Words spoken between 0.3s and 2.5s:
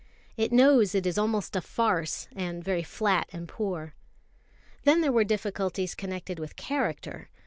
It knows it is almost a farce,